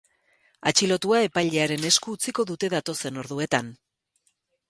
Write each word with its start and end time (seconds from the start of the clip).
Atxilotua 0.69 1.19
epailearen 1.25 1.85
esku 1.91 2.15
utziko 2.17 2.45
dute 2.53 2.71
datozen 2.77 3.23
orduetan. 3.25 3.73